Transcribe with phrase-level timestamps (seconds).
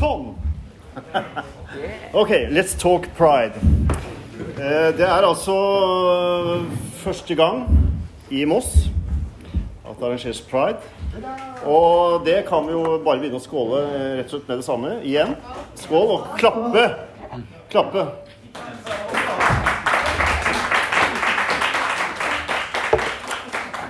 [0.00, 0.30] Sånn.
[2.12, 3.54] Ok, let's talk pride.
[4.58, 5.54] Eh, Det er altså
[7.04, 7.60] første gang
[8.30, 8.88] i Moss
[9.86, 10.82] at det arrangeres pride.
[11.66, 14.66] Og det kan vi jo bare begynne å skåle eh, rett og slett med det
[14.66, 14.96] samme.
[15.06, 15.36] Igjen.
[15.78, 16.84] Skål og klappe.
[17.70, 18.06] Klappe.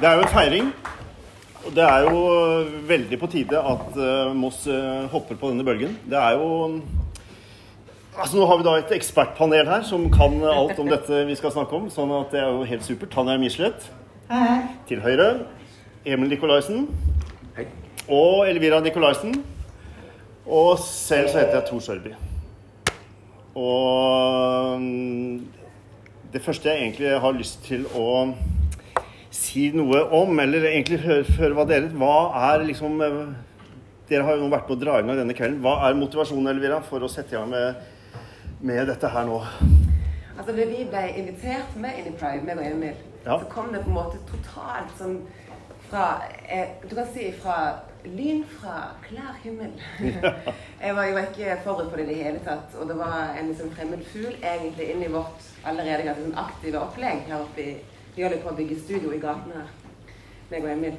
[0.00, 0.70] Det er jo en feiring.
[1.70, 2.22] Det er jo
[2.88, 5.94] veldig på tide at eh, Moss eh, hopper på denne bølgen.
[6.10, 6.80] Det er jo
[8.20, 11.54] Altså Nå har vi da et ekspertpanel her som kan alt om dette vi skal
[11.54, 11.86] snakke om.
[11.94, 13.12] Sånn at det er jo helt supert.
[13.14, 13.86] Tanja Michelet
[14.90, 15.46] til høyre.
[16.04, 16.88] Emil Nikolaisen.
[18.10, 19.38] Og Elvira Nikolaisen.
[20.44, 22.12] Og selv så heter jeg Tor Sørby.
[23.54, 25.46] Og mm,
[26.34, 28.08] det første jeg egentlig har lyst til å
[29.30, 32.14] si noe om, eller egentlig høre, hva dere Hva
[32.50, 33.20] er liksom eh,
[34.10, 35.60] Dere har jo nå vært med å dra i gang denne kvelden.
[35.62, 37.84] Hva er motivasjonen, Elvira, for å sette i gang med,
[38.66, 39.36] med dette her nå?
[40.34, 43.36] Altså, da vi ble invitert med inn i Pride, meg og Emil, Ja.
[43.38, 45.20] så kom det på en måte totalt sånn
[45.90, 46.08] fra
[46.48, 47.56] eh, Du kan si fra
[48.02, 49.74] lyn fra klar himmel.
[50.00, 52.74] jeg, var, jeg var ikke forberedt på det i det hele tatt.
[52.80, 56.80] Og det var en liksom fremmed fugl egentlig inn i vårt allerede ganske sånn aktive
[56.80, 57.74] opplegg her oppe i
[58.20, 59.68] Vi holder på å bygge studio i gaten her,
[60.50, 60.96] meg og Emil.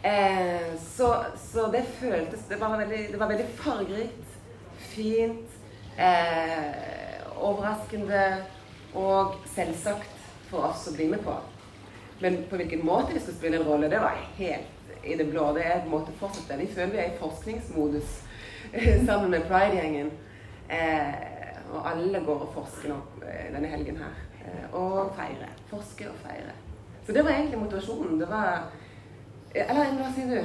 [0.00, 4.38] Eh, så, så det føltes det var, veldig, det var veldig fargerikt,
[4.94, 5.58] fint,
[6.00, 8.22] eh, overraskende
[8.96, 11.36] og selvsagt for oss å bli med på.
[12.24, 15.50] Men på hvilken måte vi skal spille en rolle, det var helt i det blå.
[15.52, 16.62] Det er en måte fortsatt det.
[16.62, 18.16] Vi føler vi er i forskningsmodus
[19.10, 20.08] sammen med Pride-gjengen.
[20.64, 24.29] Eh, og alle går og forsker nå eh, denne helgen her.
[24.44, 25.48] Eh, og feire.
[25.70, 26.52] Forske og feire.
[27.06, 28.20] Så det var egentlig motivasjonen.
[28.20, 28.70] Det var
[29.54, 30.44] Eller hva sier du?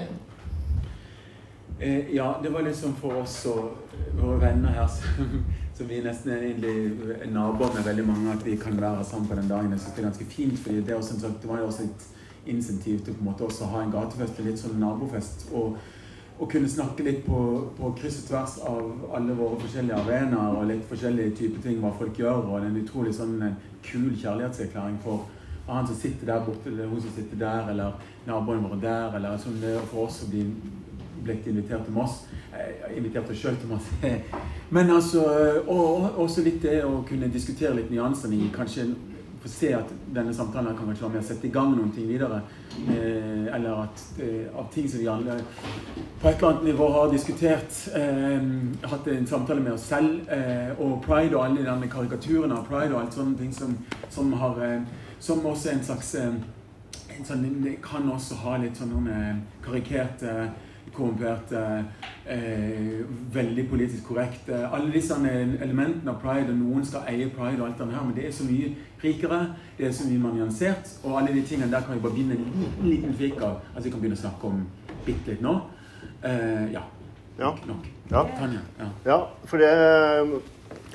[1.79, 5.43] Eh, ja, det var liksom for oss og våre venner her som,
[5.77, 9.35] som vi nesten er egentlig naboer med veldig mange, at vi kan være sammen på
[9.35, 9.71] den dagen.
[9.71, 11.83] Jeg synes det er ganske fint, fordi det, er også en det var jo også
[11.83, 12.07] et
[12.45, 15.49] insentiv til på en måte også ha en gatefest, litt sånn nabofest.
[15.53, 15.77] og
[16.39, 17.37] og kunne snakke litt på,
[17.77, 21.93] på kryss og tvers av alle våre forskjellige arenaer og litt forskjellige typer ting hva
[21.95, 22.41] folk gjør.
[22.41, 23.53] Og det er en utrolig sånn eh,
[23.87, 25.27] kul kjærlighetserklæring for
[25.67, 27.91] han som sitter der borte, eller hun som sitter der, eller
[28.27, 30.43] naboene våre der, eller sånn er for oss å bli
[31.25, 32.19] blitt invitert til Moss.
[32.53, 33.87] Har invitert oss sjøl til Moss.
[34.75, 35.23] Men altså
[35.67, 38.91] Og og også litt det å kunne diskutere litt nyansene i kanskje
[39.45, 42.41] få se at denne samtalen kan være med å sette i gang noen ting videre.
[42.89, 45.37] Eh, eller at eh, av ting som vi alle
[46.21, 47.77] på et eller annet nivå har diskutert.
[47.95, 48.49] Eh,
[48.89, 50.25] hatt en samtale med oss selv.
[50.33, 53.77] Eh, og pride og alle de karikaturene av pride og alt sånne ting som,
[54.09, 54.93] som har eh,
[55.25, 56.33] Som også er en slags eh,
[57.15, 57.45] en sånn,
[57.81, 60.49] kan også ha litt sånn eh, karikerte
[60.95, 61.61] korrumperte,
[62.25, 65.13] eh, veldig politisk korrekte Alle disse
[65.61, 68.31] elementene av pride, og noen skal eie pride og alt det her, men det er
[68.31, 68.73] så mye
[69.03, 69.39] rikere,
[69.77, 72.39] det er så mye mer nyansert, og alle de tingene der kan vi bare begynne
[72.39, 73.61] en liten, liten flik av.
[73.75, 74.65] Altså vi kan begynne å snakke om
[75.05, 75.59] bitte litt nå.
[76.23, 76.81] Eh, ja.
[77.37, 77.51] Ja.
[77.67, 77.87] Nok.
[78.11, 78.23] Ja.
[78.39, 78.59] Tanja.
[78.79, 78.89] Ja.
[79.05, 80.41] Ja, for det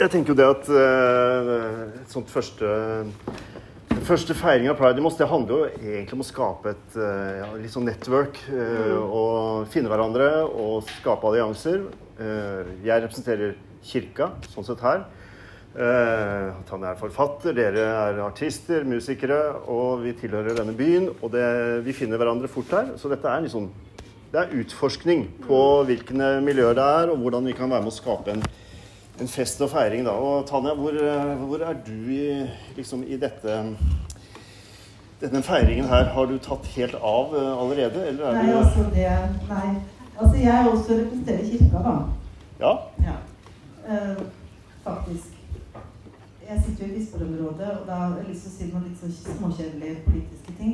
[0.01, 2.65] Jeg tenker jo det at eh, et sånt første
[4.07, 7.41] Første feiring av Pride i Moss det handler jo egentlig om å skape et eh,
[7.41, 8.39] ja, litt sånn network.
[8.51, 11.83] eh, Og finne hverandre og skape allianser.
[12.19, 15.07] Eh, Jeg representerer kirka, sånn sett her.
[15.71, 19.37] Han er forfatter, dere er artister, musikere,
[19.71, 21.07] og vi tilhører denne byen.
[21.23, 21.45] Og det,
[21.87, 22.89] vi finner hverandre fort her.
[22.99, 23.69] Så dette er liksom
[24.33, 27.95] det er utforskning på hvilke miljøer det er, og hvordan vi kan være med å
[27.97, 28.43] skape en,
[29.21, 30.05] en fest og feiring.
[30.07, 30.11] Da.
[30.11, 33.57] Og Tanja, hvor, eh, hvor er du i, liksom, i dette
[35.21, 36.05] denne feiringen her?
[36.15, 39.11] Har du tatt helt av eh, allerede, eller er Nei, du altså det
[39.49, 39.75] Nei.
[40.21, 41.95] Altså jeg også representerer kirka, da.
[42.61, 42.73] Ja?
[43.05, 43.17] Ja.
[43.89, 44.23] Eh,
[44.85, 45.37] faktisk.
[46.51, 49.01] Jeg sitter jo i bispedømmerådet, og da har jeg lyst til å si noen litt
[49.01, 50.73] sånn småkjedelige politiske ting.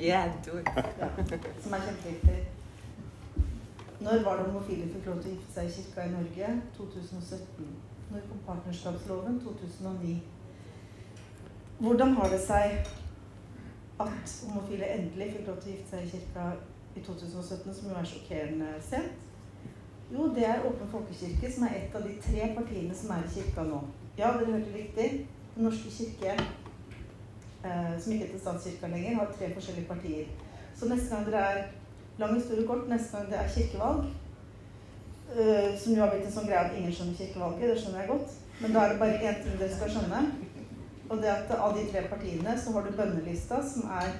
[0.00, 0.68] Yeah, do it.
[0.98, 1.10] Ja,
[1.62, 2.38] som er kjempeviktig.
[4.04, 6.48] Når var det homofile fikk lov til å gifte seg i kirka i Norge?
[6.76, 7.68] 2017.
[8.12, 9.38] Når kom partnerskapsloven?
[9.40, 10.16] 2009.
[11.78, 12.90] Hvordan har det seg
[14.04, 16.48] at homofile endelig fikk lov til å gifte seg i kirka
[16.94, 19.22] i 2017, som jo er sjokkerende sent?
[20.12, 23.32] Jo, det er Åpen folkekirke, som er et av de tre partiene som er i
[23.38, 23.78] kirka nå.
[24.18, 25.06] Ja, dere hørte riktig.
[25.54, 26.34] Den norske kirke,
[27.64, 30.28] eh, som ikke heter statskirka lenger, har tre forskjellige partier.
[30.76, 31.64] Så neste gang dere er
[32.18, 34.04] lang historie kort, neste gang det er kirkevalg,
[35.34, 38.10] uh, som jo har blitt en sånn greie at ingen skjønner kirkevalget, det skjønner jeg
[38.12, 40.24] godt, men da er det bare én ting dere skal skjønne.
[41.10, 44.14] Og det at av de tre partiene så har du bønnelista, som er,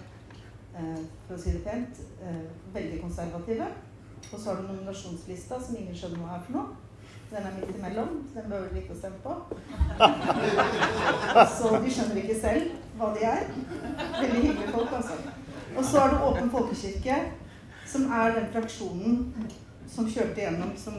[0.77, 3.69] uh, for å si det pent, uh, veldig konservative.
[4.33, 6.81] Og så har du nominasjonslista, som ingen skjønner hva er for noe.
[7.31, 8.11] Den er midt imellom.
[8.35, 9.33] Den behøver du ikke å stemme på.
[11.57, 13.49] Så de skjønner ikke selv hva de er.
[14.21, 15.17] Veldig hyggelige folk, altså.
[15.75, 17.17] Og så har du Åpen folkekirke,
[17.95, 19.51] som er den fraksjonen
[19.95, 20.99] som kjørte gjennom, som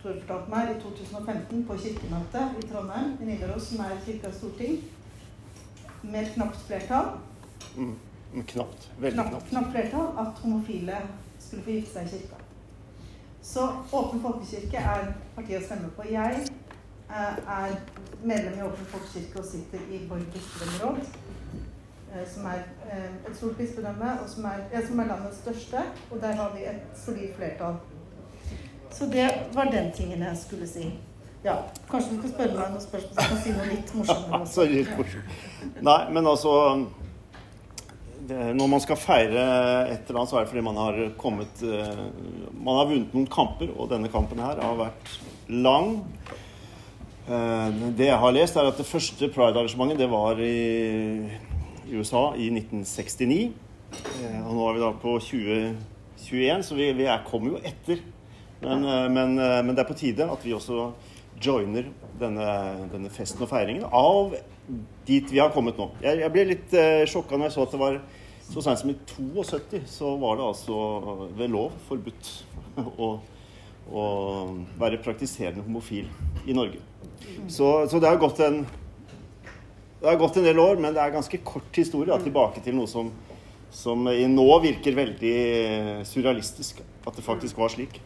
[0.00, 4.78] Tor fortalte meg, i 2015 på kirkemøtet i Trondheim, i Nidaros, som er kirkas storting,
[6.02, 7.10] med et knapt flertall.
[7.76, 7.98] Mm.
[8.54, 8.86] Knapt.
[8.96, 9.50] Veldig Knapt, knapt.
[9.50, 11.02] knapt flertall at homofile
[11.36, 12.40] skulle få gifte seg i kirka.
[13.42, 16.08] Så Åpen folkekirke er partiet å stemme på.
[16.08, 17.76] Jeg eh, er
[18.24, 21.04] medlem i Åpen folkekirke og sitter i Borg bispedømmeråd,
[22.26, 25.84] som er eh, et stort bispedømme, og som er, ja, som er landets største.
[26.10, 27.76] Og der har vi et solid flertall.
[28.90, 30.88] Så det var den tingen jeg skulle si.
[31.44, 31.54] Ja,
[31.88, 34.66] Kanskje du skal spørre meg noen spørsmål, så jeg kan si noe litt morsommere.
[34.74, 35.78] Litt morsomt.
[35.86, 36.54] Nei, men altså
[38.30, 39.44] Når man skal feire
[39.90, 42.02] et eller annet, så er det fordi man har kommet eh,
[42.60, 45.14] Man har vunnet noen kamper, og denne kampen her har vært
[45.48, 45.94] lang.
[47.26, 50.52] Eh, Det jeg har lest, er at det første Pride-arrangementet det var i,
[51.90, 53.52] i USA i 1969.
[54.22, 58.02] Eh, Og nå er vi da på 2021, så vi, vi er, kommer jo etter.
[58.62, 60.90] Men, eh, men, eh, men det er på tide at vi også
[61.40, 61.88] joiner
[62.20, 62.46] denne,
[62.92, 64.34] denne festen og feiringen av
[65.08, 65.88] dit vi har kommet nå.
[66.04, 67.96] Jeg, jeg ble litt uh, sjokka når jeg så at det var
[68.50, 70.76] så sent som i 72 så var det altså
[71.38, 72.30] ved lov forbudt
[73.00, 73.08] å,
[73.88, 74.04] å
[74.78, 76.10] være praktiserende homofil
[76.44, 76.82] i Norge.
[77.48, 78.62] Så, så det har gått en
[80.00, 82.76] det har gått en del år, men det er ganske kort historie da, tilbake til
[82.78, 83.10] noe som,
[83.74, 85.34] som i nå virker veldig
[86.08, 86.80] surrealistisk.
[87.06, 88.00] At det faktisk var slik.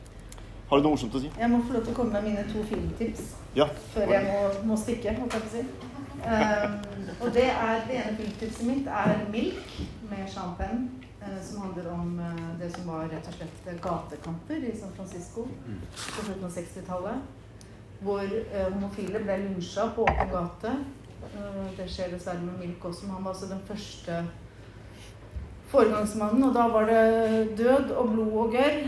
[0.69, 1.31] Har du noe morsomt å si?
[1.38, 3.35] Jeg må få lov til å komme med mine to filmtips.
[3.55, 3.69] Ja.
[3.93, 4.38] før jeg må,
[4.70, 5.91] må stikke, holdt jeg på å si.
[6.25, 6.75] Um,
[7.20, 9.75] og det er det ene filmtipset mitt er 'Milk'
[10.11, 10.88] med Sean Penn.
[11.23, 15.47] Uh, som handler om uh, det som var rett og slett gatekamper i San Francisco
[15.47, 17.23] på slutten av 60-tallet.
[18.00, 20.75] Hvor uh, homofile ble lunsja på åpen gate.
[21.32, 24.19] Eh, det skjer dessverre med Milk også, men han var altså den første
[25.73, 26.44] foregangsmannen.
[26.49, 28.79] Og da var det død og blod og gørr.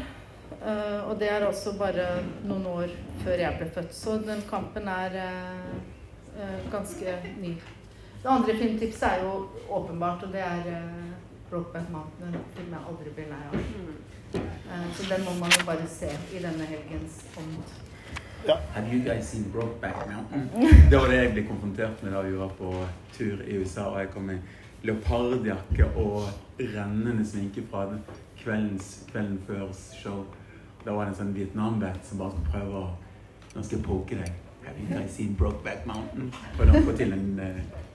[0.56, 2.06] Eh, og det er altså bare
[2.44, 2.94] noen år
[3.24, 3.94] før jeg ble født.
[3.94, 7.56] Så den kampen er eh, ganske ny.
[8.22, 10.82] Det andre filmtipset er jo åpenbart, og det er
[11.50, 12.34] 'Brokeback Mountain'.
[12.34, 13.58] En film jeg aldri blir lei av.
[14.34, 17.85] Eh, så den må man jo bare se i denne helgens ånd.
[18.54, 20.48] Have you guys seen Brokeback Mountain?
[20.90, 23.82] Det var det jeg ble konfrontert med da vi var på tur i USA.
[23.90, 24.38] Og jeg kom med
[24.86, 26.28] leopardjakke og
[26.60, 28.00] rennende sminke fra den
[28.38, 29.66] kveldens, kvelden før
[30.02, 30.24] show.
[30.84, 32.86] Da var det en sånn Vietnam-bat som bare skulle prøve å
[33.56, 34.30] Nå skal jeg poke deg.
[34.66, 36.26] Have you guys seen Brokeback Mountain?
[36.58, 37.46] Og da få til en uh,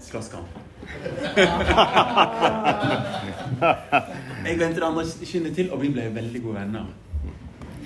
[0.01, 0.47] slåsskamp.
[4.47, 6.85] jeg venter det andre skinnet til, og vi ble veldig gode venner.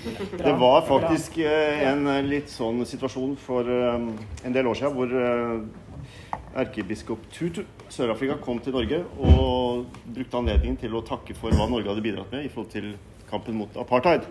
[0.37, 3.95] Det var faktisk eh, en eh, litt sånn situasjon for eh,
[4.45, 5.15] en del år siden hvor
[6.55, 11.91] erkebiskop Tutu Sør-Afrika kom til Norge og brukte anledningen til å takke for hva Norge
[11.91, 12.93] hadde bidratt med i forhold til
[13.29, 14.27] kampen mot apartheid.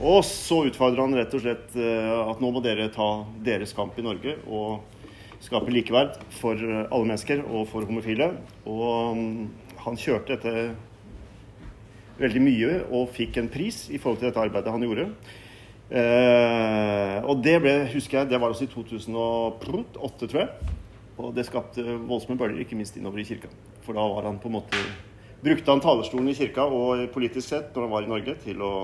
[0.00, 3.08] Og så utfordrer han rett og slett at nå må dere ta
[3.44, 4.80] deres kamp i Norge og
[5.44, 8.30] skape likeverd for alle mennesker og for homofile.
[8.64, 9.34] Og mm,
[9.84, 10.91] han kjørte dette
[12.20, 15.08] veldig mye og fikk en pris i forhold til dette arbeidet han gjorde.
[15.92, 20.74] Eh, og det ble, husker jeg, det var også i 2008, tror jeg.
[21.20, 23.50] Og det skapte voldsomme bølger, ikke minst innover i kirka.
[23.84, 24.84] For da var han på en måte
[25.42, 28.74] Brukte han talerstolen i kirka og politisk sett når han var i Norge, til å,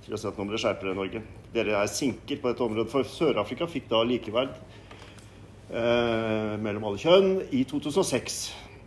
[0.00, 1.20] til å si at nå må dere skjerpe dere, Norge.
[1.52, 2.88] Dere er sinker på dette området.
[2.88, 4.54] For Sør-Afrika fikk da likeverd
[5.68, 8.38] eh, mellom alle kjønn i 2006.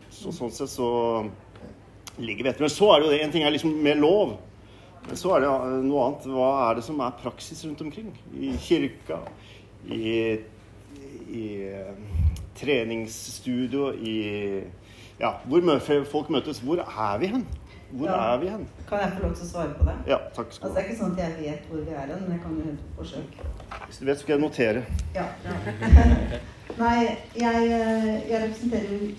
[0.10, 0.90] Så sånn sett så
[2.17, 2.62] ligger vi etter.
[2.67, 4.36] Men så er det jo det, en ting er liksom med lov.
[5.08, 6.27] Men så er det eh, noe annet.
[6.36, 8.12] Hva er det som er praksis rundt omkring?
[8.39, 9.20] I kirka,
[9.91, 10.13] i,
[11.34, 11.91] i eh,
[12.60, 14.63] treningsstudio, i
[15.20, 15.79] Ja, hvor mø-
[16.10, 16.60] folk møtes.
[16.60, 17.43] Hvor er vi hen?
[17.93, 18.34] Hvor Ja.
[18.34, 18.63] er vi hen?
[18.89, 19.93] Kan jeg få lov til å svare på det?
[20.10, 20.79] Ja, takk skal du ha.
[20.79, 22.55] Altså, det er ikke sånn at jeg vet hvor vi er hen, men jeg kan
[22.58, 23.36] jo hente på forsøk.
[23.86, 24.82] Hvis du vet, så skal jeg notere.
[25.13, 25.25] Ja.
[26.84, 29.13] Nei, jeg, eh, jeg representerer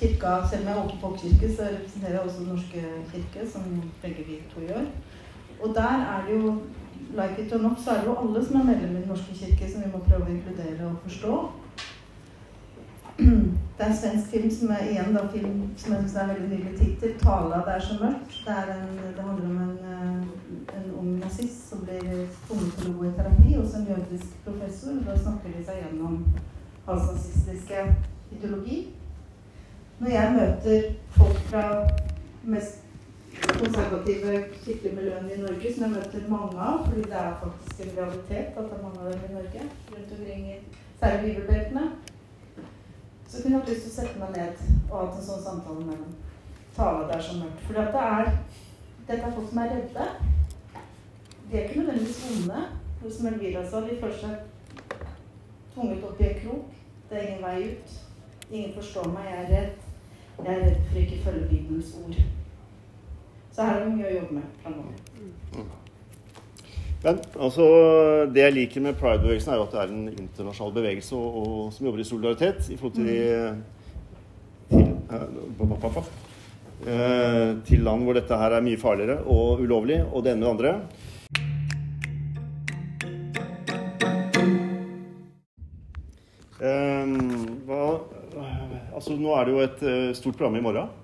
[0.00, 2.80] kirka, selv om jeg er på folkekirke, så representerer jeg også Den norske
[3.12, 3.62] kirke, som
[4.02, 4.84] begge vi to gjør.
[5.62, 6.56] Og der er det jo,
[7.18, 9.34] like it or not, så er det jo alle som er medlemmer i Den norske
[9.34, 11.34] kirke, som vi må prøve å inkludere og forstå.
[13.76, 16.28] Det er en svensk film som er igjen da, film som jeg synes er en
[16.28, 17.14] veldig nydelig tittel.
[17.18, 18.38] 'Tala det er så mørkt'.
[18.46, 22.00] Det, en, det handler om en, eh, en ung nazist som blir
[22.46, 24.92] tvunget til å gå i terapi hos en jødisk professor.
[25.06, 26.24] Da snakker de seg gjennom
[26.86, 27.84] hans nazistiske
[28.32, 28.78] ideologi.
[29.98, 31.62] Når jeg møter folk fra
[32.44, 32.82] mest
[33.58, 37.94] konservative kirkelige miljøene i Norge, som jeg møter mange av, fordi det er faktisk en
[37.98, 39.62] realitet at det er mange av dem i Norge,
[39.92, 40.58] rundt omkring i
[41.00, 41.86] særlig bibelbeltene,
[43.28, 44.60] så kunne jeg hatt lyst til å sette meg ned
[44.90, 46.12] og hatt en sånn samtale med dem.
[46.76, 47.64] Tale der som mørkt.
[47.64, 48.30] For det er,
[49.08, 50.06] dette er folk som er redde.
[51.46, 52.66] De er ikke nødvendigvis vonde.
[53.16, 55.02] Som Elvira sa, de føler seg
[55.72, 56.78] tvunget opp i en krok.
[57.08, 57.98] Det er ingen vei ut.
[58.50, 59.28] Ingen forstår meg.
[59.30, 59.85] Jeg er redd.
[60.44, 62.18] Jeg er redd for ikke følge Bibelens ord.
[63.52, 64.94] Så her er det mye å jobbe med framover.
[67.06, 67.64] Men altså,
[68.34, 71.72] det jeg liker med Pride-bevegelsen, er jo at det er en internasjonal bevegelse og, og,
[71.72, 73.06] som jobber i solidaritet i forhold til,
[74.72, 75.26] til, eh,
[76.86, 80.48] eh, til land hvor dette her er mye farligere og ulovlig, og det ene med
[80.48, 80.74] det andre.
[88.96, 90.94] Altså, nå er det jo et uh, stort program i morgen.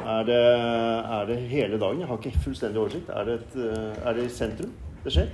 [0.00, 2.00] Er det, er det, hele dagen?
[2.00, 3.10] Jeg har ikke fullstendig oversikt.
[3.10, 4.70] Er det, et, uh, er det i sentrum
[5.04, 5.32] det skjer?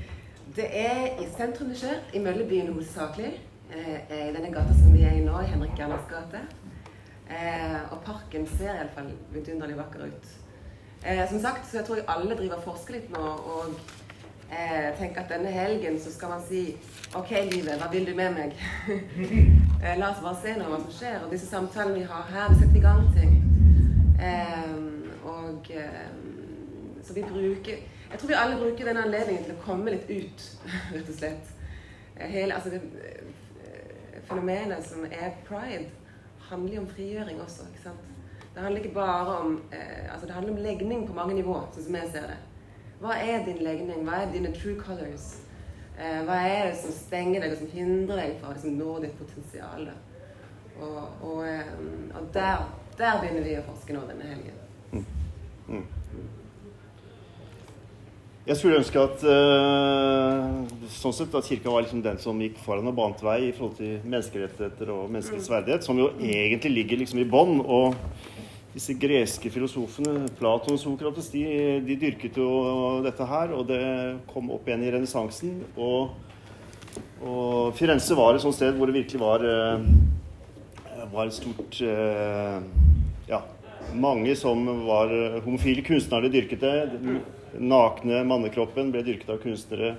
[0.57, 2.01] Det er i sentrum det skjer.
[2.17, 3.35] I Møllebyen hovedsakelig.
[3.71, 6.43] Eh, I denne gata som vi er i nå, i Henrik Gernas gate.
[7.27, 10.29] Eh, og parken ser iallfall vidunderlig vakker ut.
[11.03, 13.25] Eh, som sagt, så jeg tror jeg alle driver og forsker litt nå.
[13.25, 13.75] og
[14.51, 16.77] eh, tenker at denne helgen så skal man si
[17.17, 18.55] OK, livet, hva vil du med meg?
[19.83, 21.19] eh, la oss bare se nå hva som skjer.
[21.25, 23.37] Og disse samtalene vi har her, vi setter i gang ting.
[24.21, 24.73] Eh,
[25.27, 26.09] og eh,
[27.07, 27.77] så vi bruker
[28.11, 30.43] Jeg tror vi alle bruker denne anledningen til å komme litt ut,
[30.95, 31.55] rett og slett.
[32.17, 35.91] Eh, hele, altså det, eh, fenomenet som er pride,
[36.51, 37.67] handler jo om frigjøring også.
[37.73, 38.13] ikke sant?
[38.55, 41.89] Det handler ikke bare om eh, altså det handler om legning på mange nivåer, sånn
[41.89, 42.39] som jeg ser det.
[43.01, 44.05] Hva er din legning?
[44.07, 45.35] Hva er dine true colors?
[45.97, 48.97] Eh, hva er det som stenger deg, og som hindrer deg fra å liksom, nå
[49.05, 49.91] ditt potensial?
[50.77, 51.71] Og, og, eh,
[52.17, 52.67] og der,
[52.99, 54.59] der, begynner vi å forske nå denne helgen.
[54.93, 55.07] Mm.
[55.69, 55.87] Mm.
[58.47, 60.61] Jeg skulle ønske at uh,
[60.95, 63.75] sånn sett at kirka var liksom den som gikk foran og bant vei i forhold
[63.81, 67.59] til menneskerettigheter og menneskets verdighet, som jo egentlig ligger liksom i bånn.
[67.65, 67.97] Og
[68.77, 71.45] disse greske filosofene, Platon og Sokrates, de,
[71.87, 72.49] de, dyrket jo
[73.05, 73.81] dette her, og det
[74.29, 75.63] kom opp igjen i renessansen.
[75.81, 76.13] Og,
[77.23, 82.61] og, Firenze var et sånt sted hvor det virkelig var, uh, var et stort uh,
[83.31, 83.41] Ja,
[83.97, 85.11] mange som var
[85.47, 86.77] homofile kunstnere dyrket det
[87.57, 89.95] nakne mannekroppen ble dyrket av kunstnere.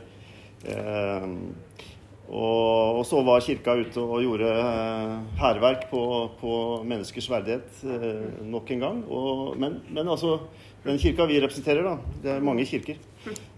[2.28, 6.02] Eh, og, og, så var kirka ute og gjorde eh, hærverk på,
[6.40, 9.04] på, menneskers verdighet eh, nok en gang.
[9.10, 10.40] Og, men, men, altså,
[10.86, 13.00] den kirka vi representerer, da, det er mange kirker,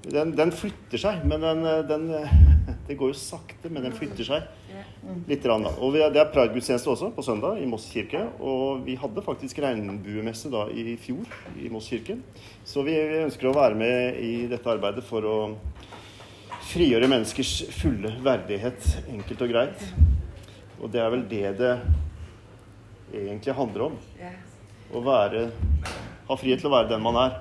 [0.09, 1.25] den, den flytter seg.
[1.25, 2.09] Men den, den,
[2.89, 4.45] Det går jo sakte, men den flytter seg
[5.29, 5.43] litt.
[5.45, 5.71] Rann, da.
[5.81, 8.23] Og vi, det er pridegudstjeneste også på søndag i Moss kirke.
[8.41, 11.29] Og vi hadde faktisk regnbuemesse da i fjor
[11.61, 12.17] i Moss kirke.
[12.65, 15.37] Så vi, vi ønsker å være med i dette arbeidet for å
[16.69, 19.85] frigjøre menneskers fulle verdighet, enkelt og greit.
[20.79, 21.73] Og det er vel det det
[23.13, 23.97] egentlig handler om.
[24.89, 25.49] Å være,
[26.29, 27.39] ha frihet til å være den man er.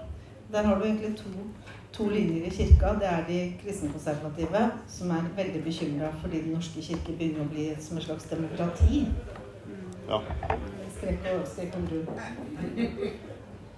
[0.52, 1.44] Der har du egentlig to,
[1.92, 2.94] to linjer i kirka.
[3.00, 7.68] Det er de kristenkonservative, som er veldig bekymra fordi Den norske kirke begynner å bli
[7.85, 9.04] som et slags demokrati.
[10.08, 10.23] Ja.
[10.97, 11.85] Skrekk og, skrekk og.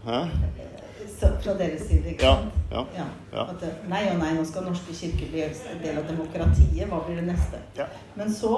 [0.07, 0.21] Hæ?
[1.21, 2.13] Fra deres side.
[2.13, 2.61] ikke sant?
[2.71, 3.47] Ja, ja, ja.
[3.53, 6.87] At, nei og nei, nå skal norske kirke bli en del av demokratiet.
[6.91, 7.61] Hva blir det neste?
[7.79, 7.89] Ja.
[8.17, 8.55] Men så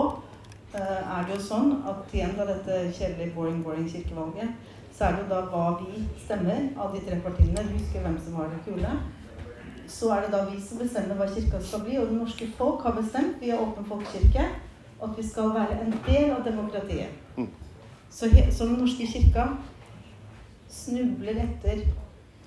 [0.74, 4.52] uh, er det jo sånn at igjen da dette kjedelige boring, boring kirkevalget,
[4.92, 7.66] så er det jo da hva vi stemmer av de tre partiene.
[7.68, 8.92] Du husker hvem som har det kule.
[9.92, 11.98] Så er det da vi som bestemmer hva kirka skal bli.
[12.00, 14.46] Og det norske folk har bestemt via Åpen folkekirke
[15.02, 17.10] at vi skal være en del av demokratiet.
[17.36, 17.48] Mm.
[18.10, 19.48] Så, så den norske kirka
[20.70, 21.82] snubler etter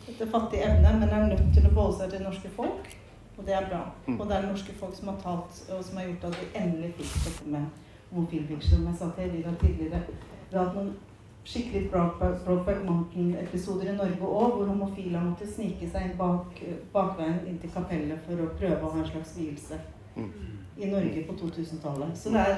[0.10, 2.94] etter fattig evne, men er nødt til å forholde seg til det norske folk.
[3.36, 3.82] Og det er bra.
[4.06, 4.20] Mm.
[4.20, 6.52] Og det er det norske folk som har talt, og som har gjort at vi
[6.62, 7.82] endelig fikk dette med.
[8.64, 10.00] Som jeg sa til Elina tidligere,
[10.50, 10.94] vi har hatt noen
[11.46, 11.90] skikkelig
[12.46, 16.62] Brokeback Mountain-episoder i Norge òg, hvor homofile måtte snike seg inn bak,
[16.94, 19.82] bakveien inn til kapellet for å prøve å ha en slags vielse.
[20.16, 20.32] Mm.
[20.78, 22.16] I Norge på 2000-tallet.
[22.20, 22.58] Så det er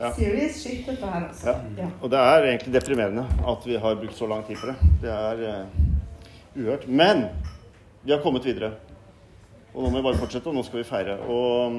[0.00, 0.10] ja.
[0.16, 1.28] serious shit, dette her.
[1.28, 1.52] Altså.
[1.52, 1.84] Ja.
[1.84, 1.92] Ja.
[2.00, 4.76] Og det er egentlig deprimerende at vi har brukt så lang tid på det.
[5.04, 5.80] Det er eh,
[6.56, 6.88] uhørt.
[6.88, 7.26] Men
[8.02, 8.72] vi har kommet videre.
[9.74, 11.18] Og nå må vi bare fortsette, og nå skal vi feire.
[11.30, 11.76] Og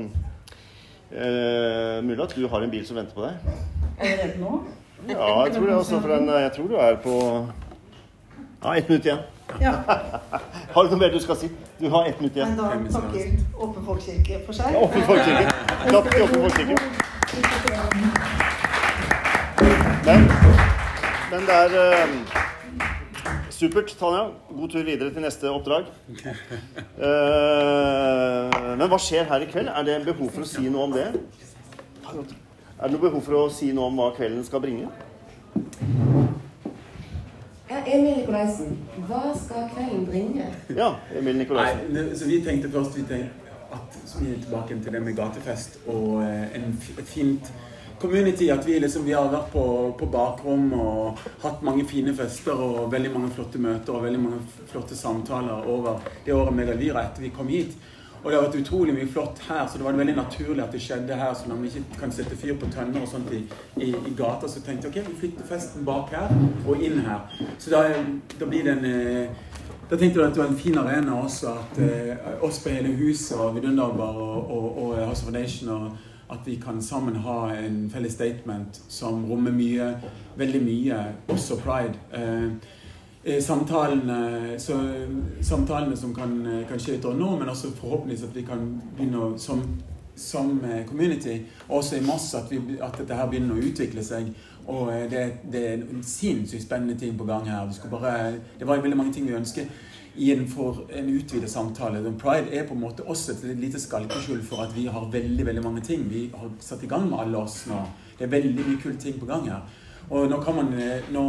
[1.12, 3.34] eh, mulig at du har en bil som venter på deg.
[4.00, 4.62] Allerede nå?
[5.10, 5.76] Ja, jeg tror det.
[5.76, 7.48] også, for den, jeg tror du er på
[8.64, 9.20] Ja, ett minutt igjen.
[9.62, 9.72] Ja.
[10.74, 11.50] har du noe mer du skal si?
[11.80, 12.54] Du har ett minutt igjen.
[12.54, 14.76] Men da takker Åpen folkekirke for seg.
[14.76, 15.50] Ja, Åpen folkekirke.
[15.88, 16.76] Klapp til Åpen folkekirke.
[20.06, 20.20] Men,
[21.32, 22.51] men det er
[23.62, 24.32] Supert, Tanja.
[24.50, 25.86] God tur videre til neste oppdrag.
[26.10, 26.24] Uh,
[28.80, 29.70] men hva skjer her i kveld?
[29.70, 31.04] Er det behov for å si noe om det?
[32.10, 32.16] Er
[32.82, 34.90] det noe behov for å si noe om hva kvelden skal bringe?
[37.70, 38.74] Ja, Emil Nikolaisen,
[39.06, 40.50] hva skal kvelden bringe?
[40.74, 41.94] Ja, Emil Nikolaisen.
[41.94, 45.22] Nei, så vi tenkte først vi tenkte at så vi er tilbake til det med
[45.22, 47.54] gatefest og eh, en, et fint
[48.02, 48.50] community.
[48.52, 49.64] At vi liksom vi har vært på,
[50.00, 54.44] på bakrom og hatt mange fine fester og veldig mange flotte møter og veldig mange
[54.72, 57.78] flotte samtaler over det året med Elvira etter vi kom hit.
[58.22, 60.82] Og det har vært utrolig mye flott her, så det var veldig naturlig at det
[60.84, 61.32] skjedde her.
[61.34, 63.42] Så når vi ikke kan sette fyr på tønner og sånt i,
[63.82, 66.30] i, i gata, så tenkte jeg ok, vi flytter festen bak her
[66.68, 67.26] og inn her.
[67.58, 67.88] Så da,
[68.38, 69.48] da blir det en eh,
[69.92, 72.94] da tenkte jeg at det var en fin arena også, at eh, oss på hele
[72.96, 77.56] huset og Vidunderbar og, og, og House of Nation og at vi kan sammen ha
[77.56, 79.88] en felles statement som rommer mye,
[80.38, 81.94] veldig mye, også pride.
[82.14, 82.52] Eh,
[83.24, 84.78] eh, samtalene, så,
[85.42, 88.64] samtalene som kan, eh, kan skje utover nå, men også forhåpentligvis at vi kan
[88.96, 89.62] begynne å, som,
[90.16, 94.32] som eh, community, også i Moss, at, at dette her begynner å utvikle seg.
[94.72, 97.66] Og det, det er en sinnssykt spennende ting på gang her.
[97.68, 99.68] Det, bare, det var veldig mange ting vi ønsker
[100.16, 100.48] i en,
[101.08, 102.04] utvidet samtale.
[102.04, 105.46] Den Pride er på en måte også et lite skalkeskjul for at vi har veldig
[105.46, 107.80] veldig mange ting vi har satt i gang med alle oss nå.
[108.18, 109.62] Det er veldig mye kule ting på gang her.
[110.10, 111.24] Og nå kan, man, eh, nå,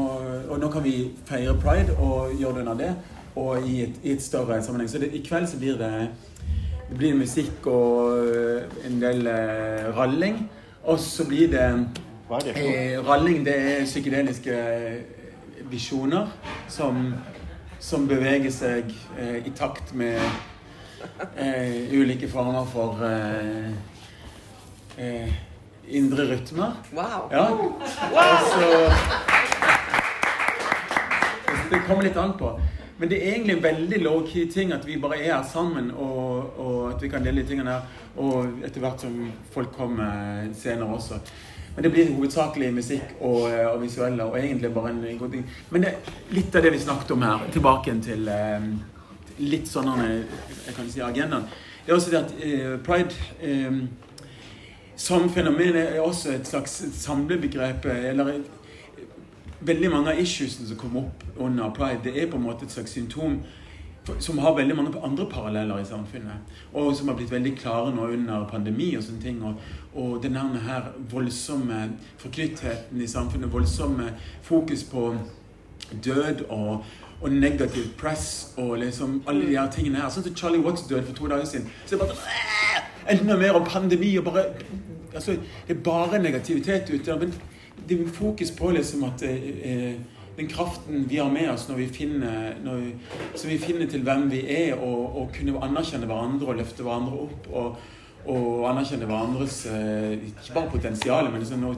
[0.51, 2.95] og nå kan vi feire pride og gjøre det under det,
[3.37, 4.91] og i et, i et større sammenheng.
[4.91, 6.09] Så det, i kveld så blir det,
[6.91, 10.43] det blir musikk og eh, en del eh, ralling.
[10.85, 11.69] Og så blir det
[12.29, 12.75] Hva er det for noe?
[12.75, 15.03] eh, Ralling det er psykedeliske eh,
[15.71, 16.27] visjoner
[16.69, 17.15] som,
[17.83, 20.21] som beveger seg eh, i takt med
[21.37, 23.73] eh, ulike former for eh,
[25.03, 25.33] eh,
[25.91, 26.79] indre rytmer.
[26.95, 27.27] Wow.
[27.33, 27.49] Ja.
[27.51, 28.69] Og så
[31.73, 32.53] Det kommer litt an på.
[33.01, 36.59] Men det er egentlig en veldig low-key ting at vi bare er her sammen, og,
[36.61, 38.03] og at vi kan dele de tingene her.
[38.21, 39.17] Og etter hvert som
[39.51, 41.19] folk kommer senere også.
[41.75, 45.45] Men det blir hovedsakelig musikk og, og visuelle, og egentlig bare en god ting.
[45.71, 45.93] Men det,
[46.31, 48.67] litt av det vi snakket om her, tilbake til eh,
[49.41, 51.47] litt sånn jeg kan si agendaen.
[51.83, 53.81] Det er også det at eh, pride eh,
[54.97, 57.89] som fenomen er også et slags samlebegrep.
[57.89, 58.43] Eller
[59.61, 62.75] veldig mange av issuesene som kommer opp under pride, det er på en måte et
[62.75, 63.41] slags symptom
[64.19, 66.57] som har veldig mange andre paralleller i samfunnet.
[66.73, 69.43] Og som har blitt veldig klare nå under pandemi og sånne ting.
[69.47, 69.55] Og,
[69.95, 70.37] og den
[70.67, 71.85] her voldsomme
[72.19, 74.13] forknyttheten i samfunnet, voldsomme
[74.43, 75.13] fokus på
[76.05, 76.85] død og,
[77.21, 80.11] og negativt press og liksom alle de her tingene her.
[80.11, 81.71] Sånn som Charlie Watts døde for to dager siden.
[81.87, 82.41] Så det er bare
[83.11, 84.45] Enda mer om pandemi og bare
[85.15, 85.33] altså,
[85.69, 87.17] Det er bare negativitet ute.
[87.19, 87.35] Men
[87.89, 89.95] det er fokus på liksom at eh,
[90.37, 92.93] den kraften vi har med oss når vi finner, når vi,
[93.35, 97.27] som vi finner til hvem vi er, og, og kunne anerkjenne hverandre og løfte hverandre
[97.27, 97.51] opp.
[97.53, 97.83] og
[98.23, 101.73] og anerkjenne hverandres eh, ikke bare potensial, men liksom å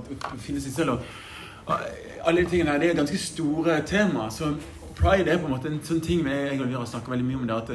[0.44, 0.98] finne seg selv.
[0.98, 1.76] Og,
[2.24, 4.30] alle de tingene her, Det er ganske store tema.
[4.30, 4.54] så
[4.94, 7.38] Pride er på en måte en sånn ting jeg og vi har snakket veldig mye
[7.40, 7.70] om det, at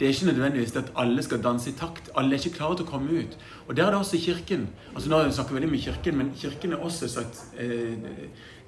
[0.00, 2.10] det, er ikke nødvendigvis at alle skal danse i takt.
[2.16, 3.36] Alle er ikke klare til å komme ut.
[3.68, 4.66] Og der er det også Kirken.
[4.94, 7.94] Altså Nå har vi veldig mye om Kirken, men Kirken er også sagt eh,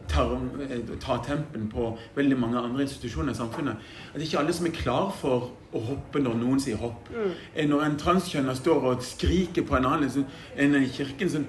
[0.09, 0.35] tar,
[0.69, 3.77] eh, tar tempen på veldig mange andre institusjoner i samfunnet.
[4.15, 7.09] At ikke alle som er klar for å hoppe når noen sier hopp.
[7.13, 7.69] Mm.
[7.69, 11.49] Når en transkjønner står og skriker på en annen enn i kirken sånn,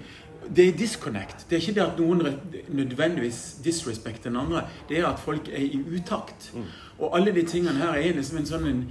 [0.55, 1.45] det er disconnect.
[1.49, 2.21] Det er ikke det at noen
[2.69, 4.63] nødvendigvis disrespekter den andre.
[4.89, 6.51] Det er at folk er i utakt.
[6.99, 8.81] Og alle de tingene her er liksom en sånn en,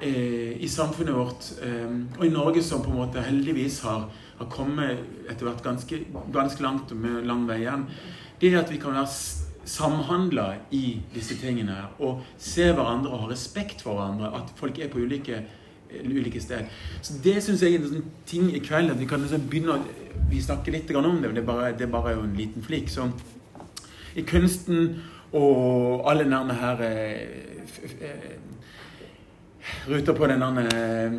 [0.00, 4.46] eh, I samfunnet vårt, eh, og i Norge som på en måte heldigvis har, har
[4.46, 7.86] kommet etter hvert ganske, ganske langt og med lang vei igjen,
[8.40, 9.08] det er at vi kan være
[9.70, 14.32] samhandla i disse tingene og se hverandre og ha respekt for hverandre.
[14.40, 15.44] At folk er på ulike
[16.04, 16.64] ulike steder.
[17.02, 18.92] Så det syns jeg er en sånn ting i kveld.
[18.92, 21.72] At vi kan liksom begynne å Vi snakker litt om det, men det er bare,
[21.74, 22.88] det er bare en liten flik.
[22.88, 23.08] Så
[24.14, 25.00] i kunsten
[25.32, 27.66] og alle nærme her eh,
[28.00, 28.36] eh,
[29.88, 31.16] Ruter på den eh,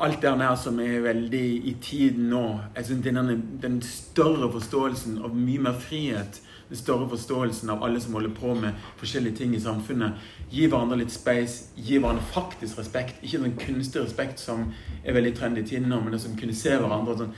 [0.00, 2.44] Alt det her som er veldig i tiden nå.
[2.76, 8.00] Jeg synes den, den større forståelsen av mye mer frihet den større forståelsen av alle
[8.00, 10.20] som holder på med forskjellige ting i samfunnet.
[10.50, 13.18] Gi hverandre litt space, gi hverandre faktisk respekt.
[13.24, 14.68] Ikke sånn kunstig respekt som
[15.02, 17.16] er veldig trendy i tiden nå, men det som kunne se hverandre.
[17.18, 17.34] Sånn.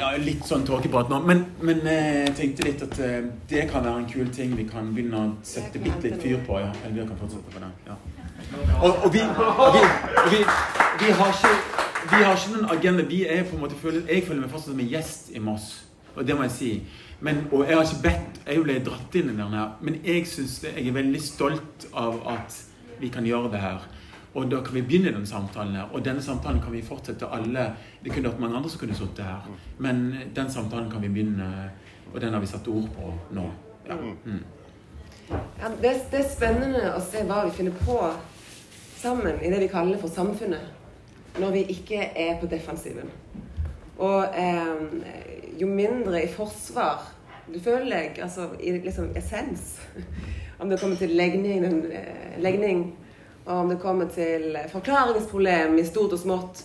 [0.00, 1.20] Ja, litt sånn tåkeprat nå.
[1.30, 3.20] Men, men eh, jeg tenkte litt at eh,
[3.52, 6.58] det kan være en kul ting vi kan begynne å sette bitte litt fyr på.
[6.58, 6.72] Ja.
[6.82, 7.70] Eller vi kan fortsette på det.
[7.86, 8.00] Ja.
[8.82, 9.82] Og, og, vi, og vi,
[10.24, 10.40] og vi,
[11.00, 11.52] vi, har ikke,
[12.10, 13.06] vi har ikke noen agenda.
[13.08, 15.70] Vi er på en måte Jeg føler meg fortsatt som en gjest i Moss.
[16.16, 16.72] Og det må jeg si.
[17.20, 19.72] Men, og jeg har ikke bedt Jeg ble dratt inn i den her.
[19.80, 22.60] Men jeg synes det, jeg er veldig stolt av at
[23.00, 23.88] vi kan gjøre det her.
[24.34, 25.88] Og da kan vi begynne den samtalen her.
[25.92, 27.72] Og denne samtalen kan vi fortsette alle.
[28.04, 29.48] Det kunne vært mange andre som kunne sittet her.
[29.78, 31.70] Men den samtalen kan vi begynne,
[32.12, 33.50] og den har vi satt ord på nå.
[33.88, 33.96] Ja.
[34.24, 34.44] Mm.
[35.30, 37.96] Ja, det, det, er spennende å se hva vi finner på
[39.00, 40.76] sammen i det vi kaller for samfunnet.
[41.40, 43.10] Når vi ikke er på defensiven.
[43.98, 44.82] Og eh,
[45.60, 47.04] jo mindre i forsvar
[47.50, 49.80] du føler deg, altså i liksom essens
[50.60, 52.84] Om det kommer til legning, eh, legning
[53.46, 56.60] og om det kommer til forklaringsproblem i stort og smått.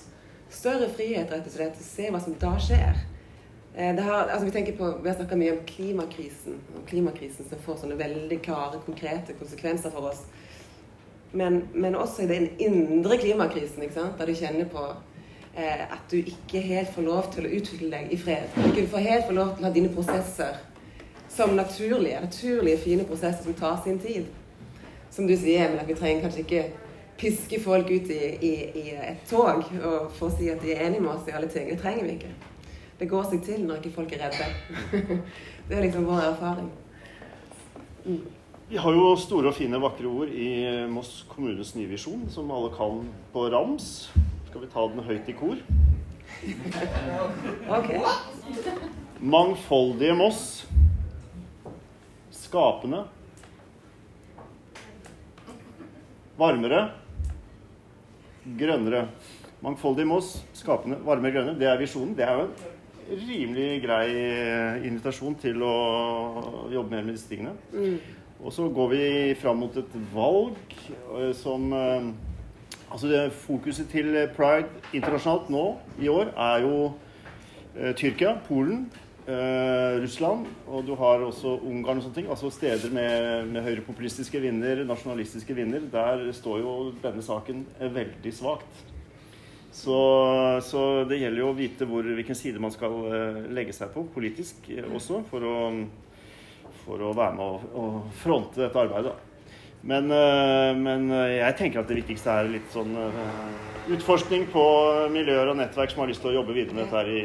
[0.52, 1.80] Større frihet, rett og slett.
[1.80, 3.00] å Se hva som da skjer.
[3.74, 7.80] Eh, har, altså vi, på, vi har snakka mye om klimakrisen, og klimakrisen som får
[7.82, 10.26] sånne veldig klare, konkrete konsekvenser for oss.
[11.36, 14.86] Men, men også i den indre klimakrisen, der du kjenner på
[15.58, 18.48] eh, at du ikke helt får lov til å utvikle deg i fred.
[18.56, 20.62] Du ikke får helt få lov til å ha dine prosesser
[21.36, 24.32] som naturlige, naturlige, fine prosesser som tar sin tid
[25.12, 26.64] som du sier, men at vi trenger kanskje ikke
[27.20, 30.88] piske folk ut i, i, i et tog og for å si at de er
[30.88, 31.70] enige med oss i alle ting.
[31.72, 32.32] Det trenger vi ikke.
[33.00, 34.50] Det går seg til når ikke folk er redde.
[35.68, 36.72] det er liksom vår erfaring.
[38.06, 38.20] Mm.
[38.66, 40.48] Vi har jo store og fine, vakre ord i
[40.90, 44.08] Moss kommunes nye visjon, som alle kan på rams.
[44.48, 45.60] Skal vi ta den høyt i kor?
[47.76, 48.02] Okay.
[49.22, 50.42] Mangfoldige Moss.
[52.34, 53.04] Skapende.
[56.42, 56.82] Varmere.
[58.58, 59.06] Grønnere.
[59.62, 61.58] Mangfoldig Moss, skapende, varmere, grønne.
[61.62, 62.18] Det er visjonen.
[62.18, 64.10] Det er jo en rimelig grei
[64.90, 65.74] invitasjon til å
[66.74, 67.54] jobbe mer med disse tingene.
[67.74, 68.25] Mm.
[68.46, 69.06] Og så går vi
[69.42, 72.14] fram mot et valg eh, som eh,
[72.86, 75.64] Altså det fokuset til pride internasjonalt nå
[76.00, 76.76] i år er jo
[77.98, 78.86] Tyrkia, Polen,
[80.00, 82.30] Russland, og du har også Ungarn og sånne ting.
[82.30, 85.90] Altså steder med, med høyrepopulistiske vinner, nasjonalistiske vinner.
[85.92, 87.66] Der står jo denne saken
[87.98, 88.86] veldig svakt.
[89.74, 89.98] Så,
[90.64, 92.96] så, det gjelder jo å vite hvor, hvilken side man skal
[93.52, 95.58] legge seg på politisk også, for å,
[96.86, 99.16] for å, være med og, fronte dette arbeidet.
[99.86, 100.10] Men,
[100.82, 102.96] men, jeg tenker at det viktigste er litt sånn
[103.94, 104.64] utforskning på
[105.14, 107.20] miljøer og nettverk som har lyst til å jobbe videre med dette her i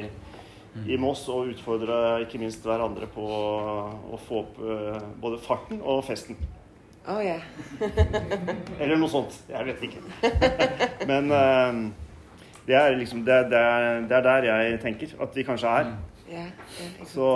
[0.86, 4.60] i Moss og utfordre ikke minst hverandre på å få opp
[5.22, 6.38] både farten og festen.
[7.08, 7.42] Oh, yeah.
[8.78, 9.34] Eller noe sånt.
[9.50, 10.02] Jeg vet ikke.
[11.10, 11.32] Men
[12.66, 15.92] det, er liksom, det, det, er, det, er der jeg tenker at vi kanskje er.
[16.30, 16.46] Ja,
[17.10, 17.26] så,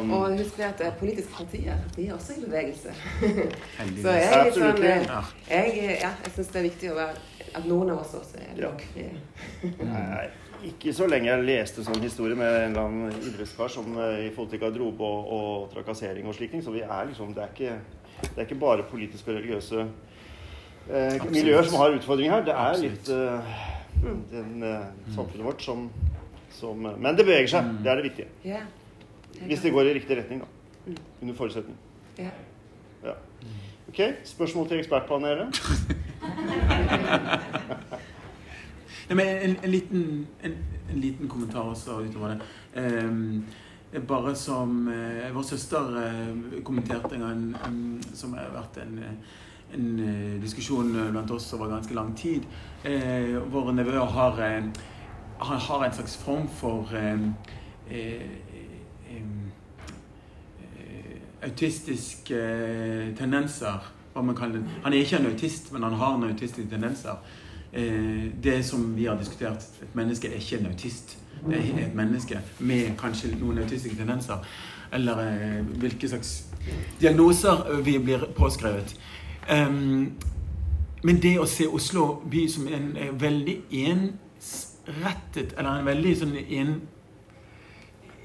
[0.00, 2.94] um, og husk at politiske partier de er også i bevegelse.
[4.02, 5.08] så jeg, sånn, jeg,
[5.50, 9.10] ja, jeg syns det er viktig være, at noen av oss også er blokkfrie.
[9.84, 10.28] Ja
[10.66, 14.30] ikke så lenge jeg leste sånn historie med en eller annen idrettskar som uh, i
[14.34, 16.58] forhold til garderobe og, og, trakassering og slikt.
[16.64, 21.28] Så vi er liksom, det er, ikke, det er ikke bare politiske og religiøse uh,
[21.30, 22.46] miljøer som har utfordringer her.
[22.48, 22.96] Det er Absolutt.
[22.96, 23.66] litt uh,
[24.32, 24.66] den,
[25.14, 25.88] samfunnet vårt som,
[26.58, 27.64] som, Men det beveger seg.
[27.64, 27.78] Mm.
[27.84, 28.28] Det er det viktige.
[28.46, 28.66] Yeah.
[29.46, 30.48] Hvis det går i riktig retning, da.
[30.86, 30.98] Mm.
[31.22, 31.76] Under forutsetning.
[32.18, 32.34] Yeah.
[33.04, 33.14] Ja.
[33.88, 35.48] Ok, spørsmål til ekspertpanelet?
[39.08, 40.52] Nei, men en, en, liten, en,
[40.90, 42.40] en, liten, kommentar også utover det.
[42.76, 43.44] Um,
[44.08, 48.98] bare som uh, Vår søster uh, kommenterte en gang um, som har vært en,
[49.72, 52.42] en uh, diskusjon blant oss over ganske lang tid.
[53.50, 54.42] våre nevøer har,
[55.38, 56.88] har, en slags form for
[61.42, 62.40] autistiske
[63.18, 63.92] tendenser.
[64.12, 64.80] Hva man kaller det.
[64.84, 67.20] Han er ikke en autist, men han har en autistiske tendenser.
[67.72, 71.18] Eh, det som vi har diskutert Et menneske er ikke en autist.
[71.48, 74.46] Det er et menneske med kanskje noen autistiske tendenser.
[74.92, 76.44] Eller eh, hvilke slags
[77.00, 78.96] diagnoser vi blir påskrevet.
[81.02, 83.56] men det å se Oslo by som en, en veldig
[84.88, 86.76] ensrettet Eller en veldig sånn en,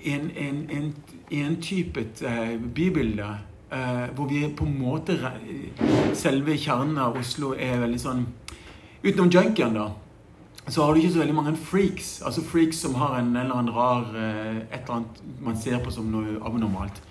[0.04, 0.93] en, en, en
[1.32, 3.32] entypet uh, bybilde.
[3.73, 5.17] Uh, hvor vi på en måte
[6.13, 8.26] Selve kjernen av Oslo er veldig sånn
[9.04, 9.89] Utenom junkien, da,
[10.67, 12.21] så har du ikke så veldig mange freaks.
[12.23, 15.91] Altså freaks som har en eller annen rar eh, Et eller annet man ser på
[15.91, 17.02] som noe abnormalt.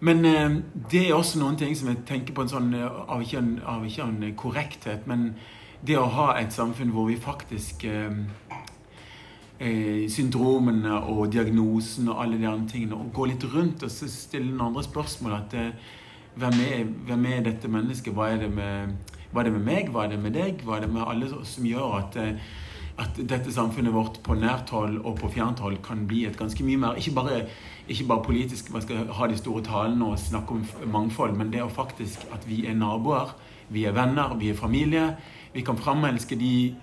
[0.00, 0.56] Men eh,
[0.90, 3.52] det er også noen ting som jeg tenker på en sånn, eh, av ikke en,
[3.68, 5.34] av ikke en korrekthet, men
[5.86, 8.24] det å ha et samfunn hvor vi faktisk eh,
[10.10, 12.98] Syndromene og diagnosen og alle de andre tingene.
[12.98, 15.36] Og gå litt rundt og stille noen andre spørsmål.
[15.38, 15.54] at
[16.34, 18.12] hvem er, hvem er dette mennesket?
[18.12, 18.96] Hva er det med
[19.34, 19.88] hva er det med meg?
[19.90, 20.60] Hva er det med deg?
[20.62, 22.36] Hva er det med alle som gjør at eh,
[22.94, 26.62] at dette samfunnet vårt på nært hold og på fjernt hold kan bli et ganske
[26.62, 27.40] mye mer Ikke bare,
[27.90, 31.58] ikke bare politisk, man skal ha de store talene og snakke om mangfold, men det
[31.58, 33.34] er faktisk at vi er naboer,
[33.68, 35.16] vi er venner, vi er familie.
[35.54, 36.74] Vi kan framelske de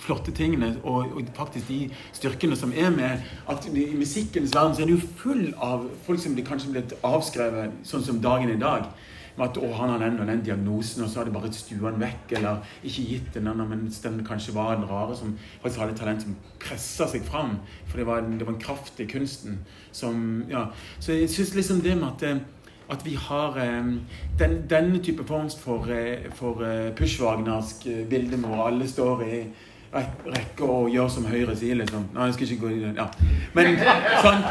[0.00, 1.80] flotte tingene og, og, faktisk de
[2.16, 6.22] styrkene som er med at I musikkens verden så er det jo full av folk
[6.22, 8.88] som blir kanskje blitt avskrevet, sånn som dagen i dag.
[9.36, 11.92] Med at å, han har den og den diagnosen, og så har de bare stua
[11.92, 12.34] den vekk.
[12.36, 16.24] Eller ikke gitt den annen, mens den kanskje var den rare som faktisk hadde talent
[16.24, 17.54] som pressa seg fram.
[17.88, 19.60] For det var, det var en kraft i kunsten
[19.92, 20.66] som Ja.
[20.98, 22.42] Så jeg syns liksom det med at eh,
[22.90, 24.00] at vi har um,
[24.38, 25.90] den, denne type form for,
[26.34, 29.42] for uh, pushwagnersk hvor alle står i
[29.90, 32.04] rekke og gjør som Høyre sier, liksom.
[32.14, 32.98] Nei, jeg skal ikke gå i den.
[33.00, 33.08] Ja.
[33.56, 33.80] Men
[34.22, 34.44] sånn.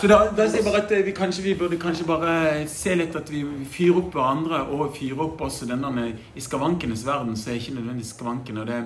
[0.00, 2.34] Så da, da sier jeg bare at vi kanskje vi burde kanskje bare
[2.70, 6.06] se litt at vi fyrer opp hverandre, og fyrer opp også denne
[6.38, 8.62] I skavankenes verden så er ikke nødvendigvis skavanken.
[8.62, 8.78] Og det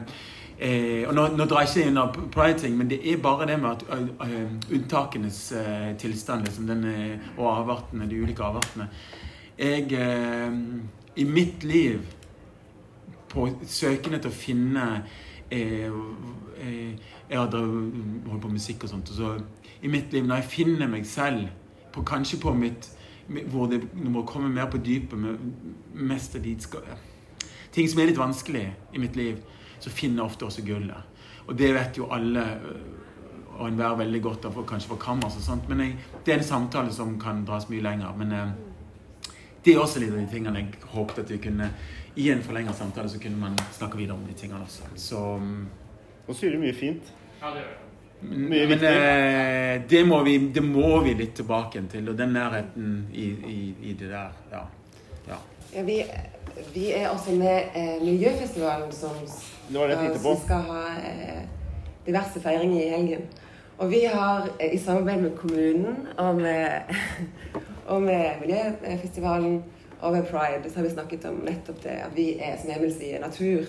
[0.64, 3.58] eh, og nå, nå, drar jeg ikke inn av pride-ting, men det er bare det
[3.62, 8.88] med at uh, unntakenes uh, tilstand, liksom, denne, og avartene, de ulike avartene
[9.58, 10.56] Jeg uh,
[11.16, 12.00] I mitt liv,
[13.34, 14.88] på søkende til å finne
[15.50, 15.92] Eh,
[16.60, 16.92] eh,
[17.30, 19.10] jeg har holdt på med musikk og sånt.
[19.10, 19.38] Og så
[19.82, 21.48] i mitt liv, når jeg finner meg selv,
[21.92, 22.90] på, kanskje på mitt
[23.24, 25.38] Hvor det må komme mer på dypet med
[25.94, 26.56] mest av de
[27.72, 29.38] ting som er litt vanskelig i mitt liv,
[29.84, 31.22] så finner ofte også gullet.
[31.44, 32.94] Og det vet jo alle øh,
[33.54, 35.68] og enhver veldig godt av kanskje for kammers og sånt.
[35.70, 38.16] Men jeg, det er en samtale som kan dras mye lenger.
[38.18, 38.50] Men eh,
[39.64, 41.70] det er også litt av de tingene jeg håpet at vi kunne
[42.14, 44.90] i en forlenget samtale så kunne man snakke videre om de tingene også.
[44.96, 45.22] Så
[46.24, 47.10] Nå sier du mye fint.
[47.40, 47.80] Ja, det gjør jeg.
[48.24, 52.94] Men, men eh, det, må vi, det, må vi, litt tilbake til, og den nærheten
[53.12, 53.58] i, i,
[53.90, 54.30] i det der.
[54.52, 54.62] Ja.
[55.28, 55.40] ja.
[55.74, 55.98] ja vi,
[56.72, 59.18] vi, er også med eh, Miljøfestivalen, som,
[60.22, 61.44] som skal ha eh,
[62.06, 63.28] diverse feiringer i helgen.
[63.78, 66.92] Og vi har eh, i samarbeid med kommunen og med,
[67.92, 69.62] og med Miljøfestivalen
[70.00, 72.92] og med pride så har vi snakket om nettopp det at vi er, som Emil
[72.92, 73.64] sier, natur.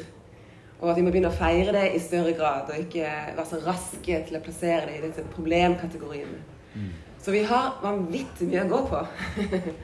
[0.81, 3.61] Og at vi må begynne å feire det i større grad, og ikke være så
[3.63, 6.41] raske til å plassere det i disse problemkategoriene.
[6.75, 6.89] Mm.
[7.23, 8.99] Så vi har vanvittig mye å gå på.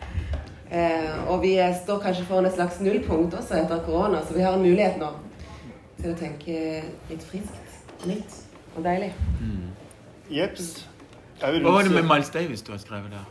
[0.75, 4.59] eh, og vi står kanskje foran et slags nullpunkt også etter korona, så vi har
[4.59, 5.13] en mulighet nå
[6.01, 6.55] til å tenke
[7.09, 7.75] litt friskt.
[8.09, 8.37] Nytt
[8.75, 9.11] og deilig.
[9.41, 9.69] Mm.
[10.31, 10.71] Jeps.
[11.41, 13.29] Hva var det med Miles Davis du har skrevet der?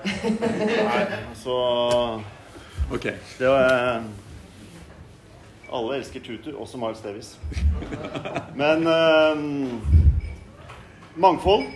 [0.00, 1.56] Nei, altså
[2.90, 3.04] Ok.
[3.38, 4.02] Det var
[5.70, 7.38] Alle elsker Tutu, også Miles Davis.
[8.58, 9.80] Men um,
[11.14, 11.68] mangfold.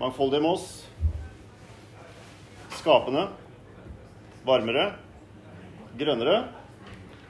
[0.00, 0.68] Mangfoldige Moss.
[2.76, 3.28] Skapende.
[4.44, 4.92] Varmere.
[5.98, 6.44] Grønnere.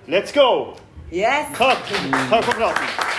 [0.08, 0.74] Let's go!
[1.10, 1.56] Yes!
[1.56, 1.78] Takk.
[2.28, 3.17] Takk for praten.